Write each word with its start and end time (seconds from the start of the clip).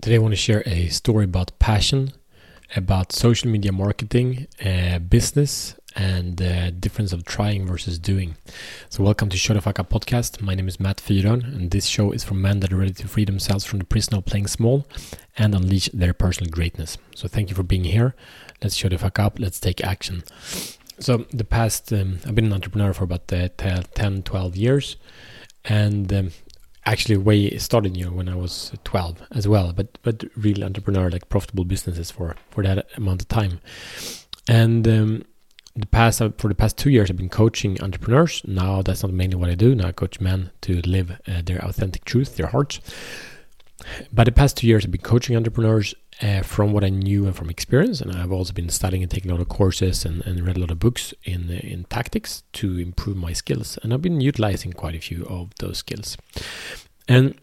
Today, 0.00 0.16
I 0.16 0.18
want 0.18 0.32
to 0.32 0.36
share 0.36 0.62
a 0.66 0.88
story 0.88 1.24
about 1.24 1.58
passion, 1.58 2.12
about 2.76 3.10
social 3.12 3.48
media 3.50 3.72
marketing, 3.72 4.48
uh, 4.62 4.98
business, 4.98 5.76
and 5.96 6.36
the 6.36 6.70
difference 6.72 7.12
of 7.12 7.24
trying 7.24 7.66
versus 7.66 7.98
doing. 7.98 8.36
So, 8.90 9.02
welcome 9.02 9.30
to 9.30 9.36
Show 9.38 9.54
the 9.54 9.62
Fuck 9.62 9.78
Up 9.78 9.88
podcast. 9.88 10.42
My 10.42 10.54
name 10.54 10.68
is 10.68 10.78
Matt 10.78 10.98
Fyron, 10.98 11.44
and 11.44 11.70
this 11.70 11.86
show 11.86 12.12
is 12.12 12.22
for 12.22 12.34
men 12.34 12.60
that 12.60 12.72
are 12.72 12.76
ready 12.76 12.92
to 12.92 13.08
free 13.08 13.24
themselves 13.24 13.64
from 13.64 13.78
the 13.78 13.86
prison 13.86 14.14
of 14.14 14.26
playing 14.26 14.48
small 14.48 14.86
and 15.38 15.54
unleash 15.54 15.88
their 15.94 16.12
personal 16.12 16.50
greatness. 16.50 16.98
So, 17.14 17.26
thank 17.26 17.48
you 17.48 17.54
for 17.56 17.62
being 17.62 17.84
here. 17.84 18.14
Let's 18.62 18.76
show 18.76 18.90
the 18.90 18.98
fuck 18.98 19.18
up. 19.18 19.38
Let's 19.38 19.58
take 19.60 19.82
action. 19.82 20.24
So, 20.98 21.24
the 21.32 21.44
past, 21.44 21.90
um, 21.94 22.18
I've 22.26 22.34
been 22.34 22.46
an 22.46 22.52
entrepreneur 22.52 22.92
for 22.92 23.04
about 23.04 23.32
uh, 23.32 23.48
10, 23.56 24.22
12 24.22 24.56
years, 24.56 24.96
and 25.64 26.12
um, 26.12 26.30
actually 26.86 27.16
way 27.16 27.56
started 27.58 27.96
you 27.96 28.04
know 28.04 28.12
when 28.12 28.28
I 28.28 28.34
was 28.34 28.72
12 28.84 29.22
as 29.32 29.48
well 29.48 29.72
but 29.72 29.98
but 30.02 30.24
real 30.36 30.64
entrepreneur 30.64 31.10
like 31.10 31.28
profitable 31.28 31.64
businesses 31.64 32.10
for 32.10 32.36
for 32.50 32.62
that 32.62 32.86
amount 32.96 33.22
of 33.22 33.28
time. 33.28 33.60
And 34.46 34.86
um, 34.86 35.22
the 35.74 35.86
past 35.86 36.20
uh, 36.20 36.30
for 36.38 36.48
the 36.48 36.54
past 36.54 36.76
two 36.76 36.90
years 36.90 37.10
I've 37.10 37.16
been 37.16 37.28
coaching 37.28 37.80
entrepreneurs. 37.80 38.42
Now 38.46 38.82
that's 38.82 39.02
not 39.02 39.12
mainly 39.12 39.36
what 39.36 39.50
I 39.50 39.54
do. 39.54 39.74
Now 39.74 39.88
I 39.88 39.92
coach 39.92 40.20
men 40.20 40.50
to 40.62 40.80
live 40.82 41.12
uh, 41.26 41.42
their 41.44 41.64
authentic 41.64 42.04
truth 42.04 42.36
their 42.36 42.48
hearts. 42.48 42.80
But 44.12 44.24
the 44.24 44.32
past 44.32 44.56
two 44.56 44.66
years 44.66 44.84
I've 44.84 44.90
been 44.90 45.00
coaching 45.00 45.36
entrepreneurs 45.36 45.94
uh, 46.24 46.42
from 46.42 46.72
what 46.72 46.84
I 46.84 46.88
knew 46.88 47.26
and 47.26 47.36
from 47.36 47.50
experience, 47.50 48.00
and 48.00 48.10
I've 48.10 48.32
also 48.32 48.54
been 48.54 48.70
studying 48.70 49.02
and 49.02 49.10
taking 49.10 49.30
a 49.30 49.34
lot 49.34 49.42
of 49.42 49.48
courses 49.48 50.06
and, 50.06 50.22
and 50.26 50.46
read 50.46 50.56
a 50.56 50.60
lot 50.60 50.70
of 50.70 50.78
books 50.78 51.12
in 51.24 51.50
in 51.50 51.84
tactics 51.84 52.42
to 52.54 52.78
improve 52.78 53.16
my 53.16 53.34
skills, 53.34 53.78
and 53.82 53.92
I've 53.92 54.02
been 54.02 54.20
utilizing 54.20 54.72
quite 54.72 54.94
a 54.94 55.00
few 55.00 55.26
of 55.26 55.50
those 55.58 55.78
skills. 55.78 56.16
And 57.06 57.34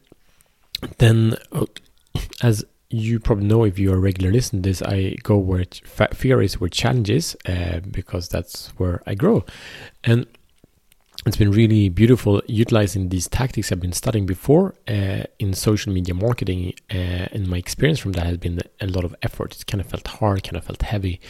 then, 0.98 1.36
uh, 1.52 1.68
as 2.42 2.66
you 2.90 3.20
probably 3.20 3.46
know 3.46 3.64
if 3.64 3.78
you're 3.78 3.98
a 3.98 4.00
regular 4.00 4.32
listener 4.32 4.62
to 4.62 4.70
this, 4.70 4.82
I 4.82 5.16
go 5.22 5.38
where 5.38 5.64
fear 6.14 6.42
is 6.42 6.60
where 6.60 6.70
challenges, 6.70 7.36
uh, 7.46 7.82
because 7.92 8.30
that's 8.30 8.70
where 8.80 9.04
I 9.06 9.14
grow, 9.14 9.46
and 10.04 10.26
it's 11.26 11.38
been 11.38 11.52
really 11.52 11.90
beautiful 11.90 12.42
utilizing 12.48 13.10
these 13.10 13.28
tactics 13.28 13.72
I've 13.72 13.80
been 13.80 13.94
studying 13.94 14.26
before 14.26 14.74
uh, 14.88 15.24
in 15.38 15.54
social 15.54 15.94
media 15.94 16.16
marketing. 16.16 16.74
Uh, 16.90 17.28
and 17.34 17.48
my 17.48 17.58
experience 17.58 18.00
from 18.00 18.14
that 18.14 18.26
has 18.26 18.38
been 18.38 18.60
a 18.80 18.88
lot 18.88 19.04
of 19.04 19.16
effort. 19.22 19.56
It 19.56 19.68
kind 19.68 19.82
of 19.82 19.88
felt 19.88 20.08
hard, 20.08 20.44
kind 20.44 20.58
of 20.58 20.64
felt 20.64 20.82
heavy, 20.82 21.22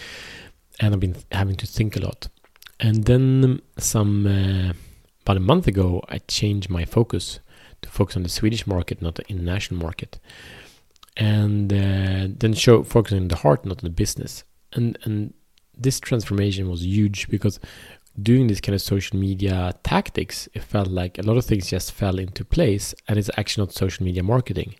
and 0.80 0.94
I've 0.94 1.00
been 1.02 1.18
having 1.32 1.58
to 1.58 1.68
think 1.68 1.98
a 1.98 2.00
lot. 2.00 2.30
And 2.80 3.04
then 3.04 3.62
some 3.78 4.26
uh, 4.26 4.74
about 5.24 5.38
a 5.38 5.42
month 5.42 5.68
ago, 5.68 6.04
I 6.08 6.20
changed 6.20 6.70
my 6.70 6.86
focus 6.86 7.40
to 7.82 7.90
focus 7.90 8.16
on 8.16 8.24
the 8.24 8.30
Swedish 8.30 8.66
market, 8.66 9.02
not 9.02 9.16
the 9.16 9.28
international 9.28 9.82
market, 9.82 10.20
and 11.18 11.72
uh, 11.74 12.28
then 12.40 12.54
show 12.54 12.84
focusing 12.84 13.20
on 13.20 13.28
the 13.28 13.36
heart, 13.36 13.66
not 13.66 13.80
the 13.80 13.90
business. 13.90 14.46
And 14.72 14.98
and 15.04 15.34
this 15.78 16.00
transformation 16.00 16.70
was 16.70 16.86
huge 16.86 17.28
because 17.28 17.60
doing 18.22 18.48
this 18.48 18.62
kind 18.62 18.76
of 18.76 18.82
social 18.82 19.18
media 19.18 19.74
tactics, 19.84 20.48
it 20.54 20.64
felt 20.64 20.88
like 20.88 21.18
a 21.18 21.24
lot 21.24 21.38
of 21.38 21.46
things 21.46 21.70
just 21.70 21.92
fell 21.92 22.20
into 22.20 22.44
place, 22.44 22.94
and 23.08 23.18
it's 23.18 23.30
actually 23.38 23.64
not 23.64 23.74
social 23.74 24.06
media 24.06 24.24
marketing. 24.24 24.76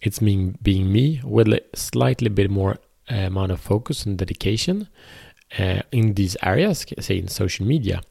It's 0.00 0.20
me 0.20 0.54
being 0.62 0.92
me 0.92 1.20
with 1.24 1.48
a 1.48 1.60
slightly 1.74 2.28
bit 2.28 2.50
more 2.50 2.78
uh, 3.10 3.14
amount 3.14 3.52
of 3.52 3.60
focus 3.60 4.06
and 4.06 4.16
dedication 4.16 4.88
uh, 5.58 5.82
in 5.92 6.14
these 6.14 6.36
areas, 6.42 6.84
say 7.00 7.18
in 7.18 7.28
social 7.28 7.66
media, 7.66 8.02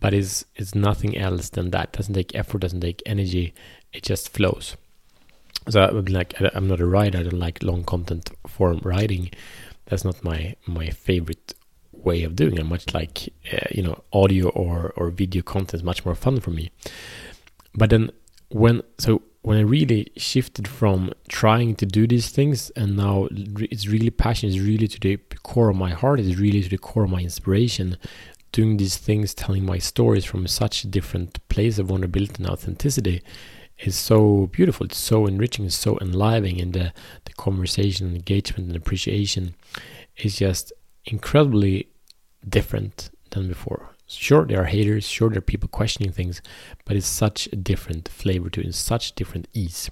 but 0.00 0.14
it's 0.14 0.44
it's 0.56 0.74
nothing 0.74 1.16
else 1.16 1.50
than 1.50 1.70
that. 1.70 1.90
It 1.90 1.92
doesn't 1.92 2.14
take 2.14 2.34
effort, 2.34 2.60
doesn't 2.60 2.80
take 2.80 3.02
energy. 3.06 3.54
It 3.92 4.02
just 4.02 4.30
flows. 4.30 4.76
So 5.68 5.82
I'm 5.82 6.04
like 6.06 6.34
I'm 6.54 6.68
not 6.68 6.80
a 6.80 6.86
writer. 6.86 7.18
I 7.18 7.22
don't 7.22 7.38
like 7.38 7.62
long 7.62 7.84
content 7.84 8.30
form 8.46 8.80
writing. 8.82 9.30
That's 9.86 10.04
not 10.04 10.24
my 10.24 10.56
my 10.66 10.90
favorite 10.90 11.54
way 12.04 12.22
of 12.22 12.36
doing 12.36 12.56
it. 12.56 12.66
Much 12.66 12.92
like 12.94 13.28
uh, 13.52 13.66
you 13.70 13.82
know, 13.82 14.02
audio 14.12 14.48
or 14.50 14.92
or 14.96 15.10
video 15.10 15.42
content 15.42 15.74
is 15.74 15.82
much 15.82 16.04
more 16.04 16.14
fun 16.14 16.40
for 16.40 16.50
me. 16.50 16.70
But 17.74 17.90
then 17.90 18.10
when 18.48 18.82
so 18.98 19.22
when 19.42 19.56
I 19.56 19.62
really 19.62 20.12
shifted 20.16 20.68
from 20.68 21.12
trying 21.28 21.74
to 21.76 21.86
do 21.86 22.06
these 22.06 22.28
things 22.28 22.70
and 22.70 22.96
now 22.96 23.28
it's 23.30 23.86
really 23.86 24.10
passion, 24.10 24.50
is 24.50 24.60
really 24.60 24.86
to 24.88 25.00
the 25.00 25.16
core 25.42 25.70
of 25.70 25.76
my 25.76 25.92
heart, 25.92 26.20
it's 26.20 26.38
really 26.38 26.62
to 26.62 26.68
the 26.68 26.78
core 26.78 27.04
of 27.04 27.10
my 27.10 27.20
inspiration. 27.20 27.96
Doing 28.52 28.78
these 28.78 28.96
things, 28.96 29.32
telling 29.32 29.64
my 29.64 29.78
stories 29.78 30.24
from 30.24 30.46
such 30.48 30.82
a 30.82 30.88
different 30.88 31.38
place 31.48 31.78
of 31.78 31.86
vulnerability 31.86 32.42
and 32.42 32.50
authenticity 32.50 33.22
is 33.78 33.96
so 33.96 34.48
beautiful. 34.48 34.86
It's 34.86 34.98
so 34.98 35.26
enriching, 35.26 35.66
it's 35.66 35.76
so 35.76 35.98
enlivening, 36.00 36.60
and 36.60 36.72
the, 36.72 36.92
the 37.24 37.32
conversation, 37.34 38.14
engagement, 38.14 38.66
and 38.66 38.76
appreciation 38.76 39.54
is 40.16 40.36
just 40.36 40.72
incredibly 41.04 41.88
different 42.48 43.10
than 43.30 43.48
before. 43.48 43.90
Sure, 44.06 44.44
there 44.44 44.60
are 44.60 44.64
haters, 44.64 45.06
sure, 45.06 45.30
there 45.30 45.38
are 45.38 45.42
people 45.42 45.68
questioning 45.68 46.10
things, 46.10 46.42
but 46.84 46.96
it's 46.96 47.06
such 47.06 47.46
a 47.52 47.56
different 47.56 48.08
flavor 48.08 48.50
to 48.50 48.60
it, 48.60 48.74
such 48.74 49.14
different 49.14 49.46
ease. 49.54 49.88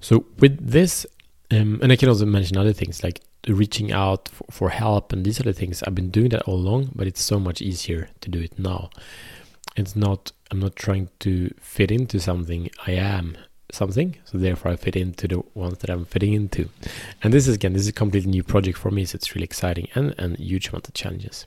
So, 0.00 0.26
with 0.38 0.70
this, 0.70 1.06
um, 1.50 1.78
and 1.82 1.90
I 1.90 1.96
can 1.96 2.08
also 2.08 2.26
mention 2.26 2.58
other 2.58 2.74
things 2.74 3.02
like 3.02 3.20
reaching 3.48 3.92
out 3.92 4.28
for, 4.28 4.44
for 4.50 4.68
help 4.70 5.12
and 5.12 5.24
these 5.24 5.40
other 5.40 5.52
things. 5.52 5.82
I've 5.82 5.94
been 5.94 6.10
doing 6.10 6.30
that 6.30 6.42
all 6.42 6.56
along, 6.56 6.90
but 6.94 7.06
it's 7.06 7.22
so 7.22 7.38
much 7.38 7.62
easier 7.62 8.10
to 8.20 8.30
do 8.30 8.40
it 8.40 8.58
now. 8.58 8.90
It's 9.76 9.96
not, 9.96 10.32
I'm 10.50 10.60
not 10.60 10.76
trying 10.76 11.08
to 11.20 11.54
fit 11.60 11.90
into 11.90 12.20
something, 12.20 12.70
I 12.86 12.92
am 12.92 13.36
something 13.74 14.16
so 14.24 14.38
therefore 14.38 14.72
i 14.72 14.76
fit 14.76 14.96
into 14.96 15.28
the 15.28 15.42
ones 15.54 15.78
that 15.78 15.90
i'm 15.90 16.04
fitting 16.04 16.32
into. 16.32 16.68
And 17.22 17.32
this 17.32 17.46
is 17.48 17.54
again 17.54 17.72
this 17.72 17.82
is 17.82 17.88
a 17.88 17.92
completely 17.92 18.30
new 18.30 18.42
project 18.42 18.78
for 18.78 18.90
me 18.90 19.04
so 19.04 19.16
it's 19.16 19.34
really 19.34 19.44
exciting 19.44 19.88
and 19.94 20.14
and 20.18 20.38
huge 20.38 20.68
amount 20.68 20.88
of 20.88 20.94
challenges. 20.94 21.46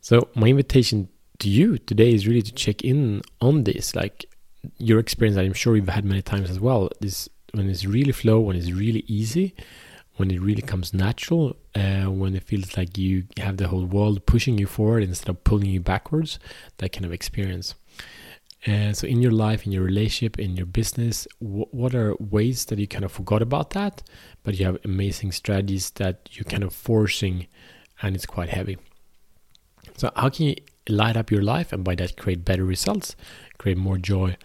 So 0.00 0.28
my 0.34 0.48
invitation 0.48 1.08
to 1.38 1.48
you 1.48 1.78
today 1.78 2.12
is 2.12 2.26
really 2.26 2.42
to 2.42 2.52
check 2.52 2.82
in 2.82 3.22
on 3.40 3.64
this 3.64 3.94
like 3.94 4.26
your 4.78 4.98
experience. 4.98 5.36
I'm 5.38 5.52
sure 5.52 5.76
you've 5.76 5.88
had 5.88 6.04
many 6.04 6.22
times 6.22 6.50
as 6.50 6.60
well. 6.60 6.90
This 7.00 7.28
when 7.52 7.68
it's 7.68 7.84
really 7.84 8.12
flow 8.12 8.40
when 8.40 8.56
it's 8.56 8.72
really 8.72 9.04
easy 9.06 9.54
when 10.16 10.30
it 10.30 10.40
really 10.40 10.62
comes 10.62 10.92
natural 10.92 11.56
uh, 11.74 12.04
when 12.04 12.34
it 12.34 12.42
feels 12.42 12.76
like 12.76 12.98
you 12.98 13.24
have 13.38 13.56
the 13.56 13.68
whole 13.68 13.84
world 13.84 14.24
pushing 14.26 14.58
you 14.58 14.66
forward 14.66 15.02
instead 15.02 15.28
of 15.28 15.42
pulling 15.44 15.70
you 15.70 15.80
backwards 15.80 16.38
that 16.78 16.92
kind 16.92 17.04
of 17.04 17.12
experience 17.12 17.74
and 18.64 18.96
so, 18.96 19.06
in 19.06 19.20
your 19.20 19.32
life, 19.32 19.66
in 19.66 19.72
your 19.72 19.82
relationship, 19.82 20.38
in 20.38 20.56
your 20.56 20.66
business, 20.66 21.26
what 21.40 21.94
are 21.94 22.14
ways 22.20 22.64
that 22.66 22.78
you 22.78 22.86
kind 22.86 23.04
of 23.04 23.10
forgot 23.10 23.42
about 23.42 23.70
that, 23.70 24.02
but 24.44 24.58
you 24.58 24.66
have 24.66 24.78
amazing 24.84 25.32
strategies 25.32 25.90
that 25.92 26.28
you're 26.32 26.44
kind 26.44 26.62
of 26.62 26.72
forcing 26.72 27.48
and 28.02 28.14
it's 28.14 28.26
quite 28.26 28.50
heavy? 28.50 28.78
So, 29.96 30.12
how 30.14 30.28
can 30.28 30.46
you 30.46 30.54
light 30.88 31.16
up 31.16 31.30
your 31.30 31.42
life 31.42 31.72
and 31.72 31.82
by 31.82 31.96
that 31.96 32.16
create 32.16 32.44
better 32.44 32.64
results, 32.64 33.16
create 33.58 33.78
more 33.78 33.98
joy 33.98 34.36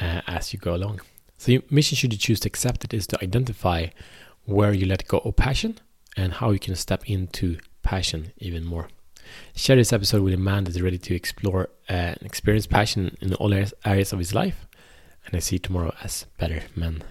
uh, 0.00 0.22
as 0.26 0.52
you 0.52 0.58
go 0.58 0.74
along? 0.74 1.00
So, 1.38 1.52
your 1.52 1.62
mission, 1.70 1.94
should 1.94 2.12
you 2.12 2.18
choose 2.18 2.40
to 2.40 2.48
accept 2.48 2.84
it, 2.84 2.92
is 2.92 3.06
to 3.08 3.22
identify 3.22 3.86
where 4.46 4.72
you 4.72 4.86
let 4.86 5.06
go 5.06 5.18
of 5.18 5.36
passion 5.36 5.78
and 6.16 6.32
how 6.34 6.50
you 6.50 6.58
can 6.58 6.74
step 6.74 7.08
into 7.08 7.58
passion 7.82 8.32
even 8.38 8.64
more. 8.64 8.88
Share 9.54 9.76
this 9.76 9.92
episode 9.92 10.22
with 10.22 10.34
a 10.34 10.38
man 10.38 10.64
that's 10.64 10.80
ready 10.80 10.98
to 10.98 11.14
explore 11.14 11.68
uh, 11.88 11.92
and 11.92 12.22
experience 12.22 12.66
passion 12.66 13.16
in 13.20 13.34
all 13.34 13.52
areas 13.52 14.12
of 14.12 14.18
his 14.18 14.34
life. 14.34 14.66
And 15.26 15.36
I 15.36 15.40
see 15.40 15.58
tomorrow 15.58 15.94
as 16.02 16.26
better 16.38 16.62
men. 16.74 17.02